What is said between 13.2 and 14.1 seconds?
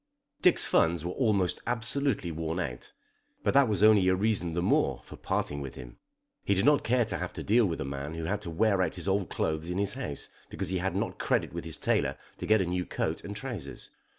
and trousers.